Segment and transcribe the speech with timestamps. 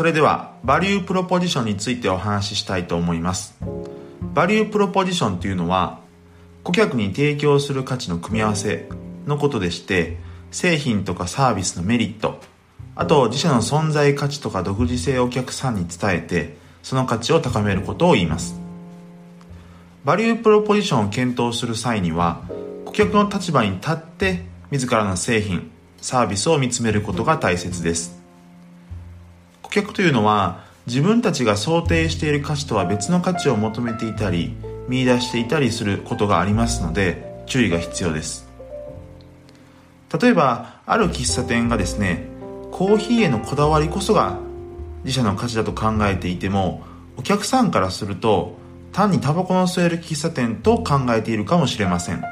[0.00, 3.54] それではバリュープロポジションについてお話ししたいと思います。
[4.32, 6.00] バリュープロポジションというのは
[6.64, 8.88] 顧客に提供する価値の組み合わせ
[9.26, 10.16] のことでして
[10.52, 12.40] 製品とかサービスのメリット
[12.96, 18.58] あと自社の存在価値とか独自性をお客さんに伝えてその価値を高めることを言います。
[20.06, 22.40] バリュープロポジションを検討する際には
[22.86, 25.70] 顧客の立場に立って自らの製品
[26.00, 28.19] サービスを見つめることが大切です。
[29.70, 34.56] 顧客というのは自分たちが想定している価値とは別の価値を求めていたり
[34.88, 38.48] 見出していたりすることがありますので注意が必要です。
[40.20, 42.26] 例えばある喫茶店がですね
[42.72, 44.40] コーヒーへのこだわりこそが
[45.04, 46.82] 自社の価値だと考えていても
[47.16, 48.56] お客さんからすると
[48.92, 52.24] 単にタバコの吸える喫茶店と考えているかもしれません。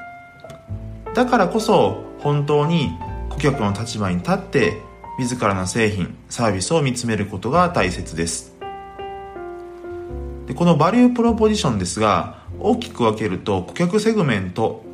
[1.14, 2.90] だからこそ本当に
[3.30, 4.87] 顧客の立場に立って
[5.18, 8.56] 自らの製品サービスを見つめることが大切です。
[10.46, 14.84] でこのバリュープロポジションですが大きく分けると顧客セグメント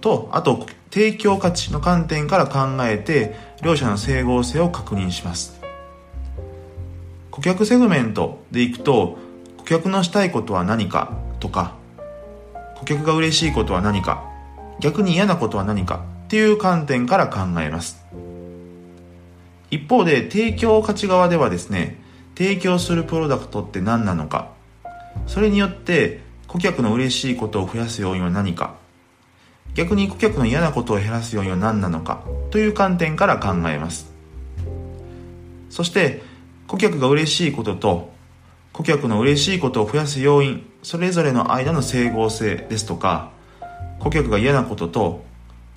[0.00, 5.60] とあと提供価値の観点から考えて両者の整合性を確認します。
[7.32, 9.18] 顧客セグメントでいくと
[9.58, 11.74] 顧客のしたいことは何かとか
[12.76, 14.24] 顧客が嬉しいことは何か
[14.80, 18.04] 逆に嫌なことは何かっていう観点から考えます。
[19.70, 22.00] 一方で提供価値側ではですね
[22.36, 24.52] 提供するプロダクトって何なのか。
[25.26, 28.76] それによって顧客の嬉しいことを増やす要因は何か。
[29.74, 32.22] 逆に顧客の嫌なことを減らす要因は何なのか。
[32.50, 34.12] という観点から考えます。
[35.70, 36.22] そして
[36.66, 38.10] 顧客が嬉しいことと
[38.72, 43.30] 顧客の嬉しいことを増やす要因それぞれの間の整合性ですとか
[43.98, 45.24] 顧客が嫌なことと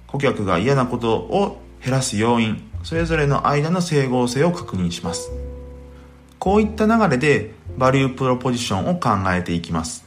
[0.07, 5.31] 顧客が嫌なことを減らす要因それぞれの間の整合性を確認します。
[6.39, 10.05] こういった流れでバリュープロポジションを考えていきます。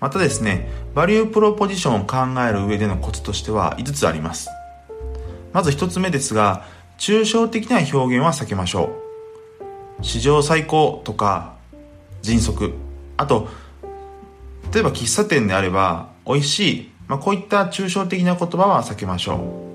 [0.00, 4.48] またですねバリュープロポジションを考える上でのコツとしては5つあります。
[5.52, 6.64] まず1つ目ですが
[6.98, 8.96] 抽象的な表現は避けましょ
[10.00, 10.04] う。
[10.04, 11.54] 史上最高とか
[12.22, 12.72] 迅速。
[13.16, 13.48] あと
[14.72, 19.65] 例えば喫茶店であれば美味しい、まあ、こういった抽象的な言葉は避けましょう。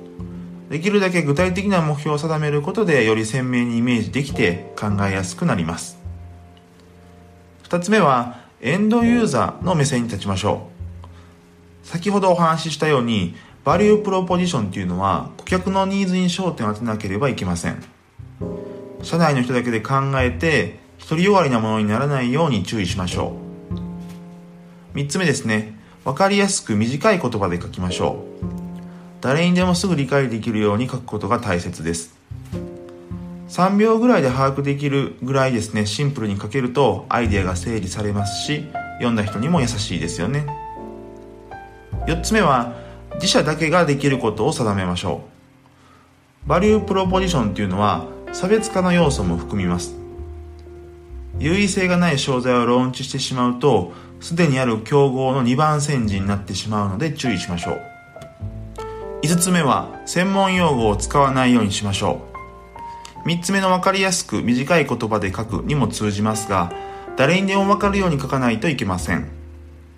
[0.72, 5.98] できるだけ具体的な目標を定めることでより鮮明にイメージできて考えやすくなります。
[7.64, 10.70] 2つ目はエンドユーザーの目線に立ちましょ
[11.84, 11.88] う。
[11.88, 17.84] 先ほどお話ししたようにバリュープロポジションというのは顧客のニーズに焦点を当てなければいけません。
[19.04, 23.36] 社内の人だけで考えて独りよがりなものにならないように注意しましょ
[24.94, 24.98] う。
[24.98, 25.78] 3つ目ですね。
[26.06, 28.24] 分かりやすく短い言葉で書きましょ
[28.58, 28.61] う。
[29.22, 32.20] 誰にでもすぐ理解できるように書くことが大切です。
[33.50, 38.66] 3秒ぐらいで把握できるぐらいですねシンプルに書けるとアイデアが整理されますし
[38.96, 40.46] 読んだ人にも優しいですよね。
[42.08, 42.74] 4つ目は
[43.16, 45.24] 自社だけができることを定めましょ
[46.46, 46.50] う。
[46.50, 49.96] バリュープロポジションっていうのは差別化の要素も含みます。
[51.38, 57.91] 優位性がない商材をローンチしてしまうとすでにある競合の2番煎じになってしまうので注意しましょう。
[59.24, 62.22] 5つ目は専門用語を使わないようにしましょ
[63.26, 63.28] う。
[63.28, 66.74] 3つ目の分かりやすく短い言葉で書くにも通じますが
[67.18, 69.30] 誰にでも分かるように書かないといけません。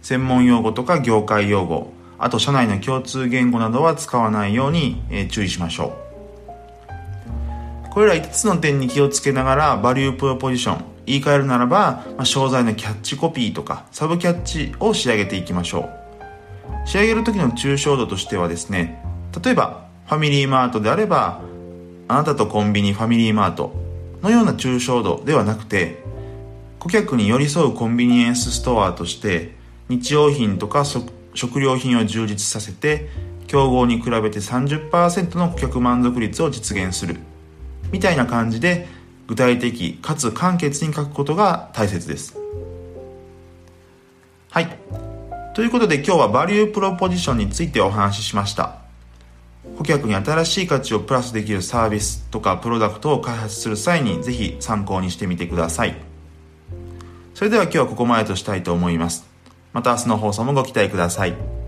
[0.01, 5.93] 専門用語とか業界用語あと社内の共通言語などは使わないように、注意しましょ
[7.87, 7.91] う。
[7.91, 15.89] これら5つの点に気をつけながらバリュープロポジション言い換えるならば、まあ、商材のキャッチコピーとかサブキャッチを仕上げていきましょ
[16.85, 16.87] う。
[16.87, 19.02] 仕上げる時の抽象度としてはですね
[19.41, 21.41] 例えばファミリーマートであれば
[22.07, 23.73] あなたとコンビニファミリーマート
[24.21, 26.03] のような抽象度ではなくて
[26.79, 29.55] 顧客に寄り添うコンビニエンスストアとして
[29.89, 33.09] 日用品とか食料品を充実させて
[33.47, 37.17] 競合に比べて30%の顧客満足率を実現する。
[37.91, 38.87] みたいな感じで
[39.27, 42.37] 具体的かつ簡潔に書くことが大切です。
[44.49, 44.77] はい。
[45.53, 48.82] ということで今日はバリュープロポジションについてお話ししました。
[49.77, 55.95] 顧客に新しい価値をプラスできるサービスとかプロダクトを開発する際にぜひ参考にしてみてください。
[57.33, 59.25] それでは今日はここまでとしたいと思います。
[59.71, 61.62] また明日の放送もご期待ください。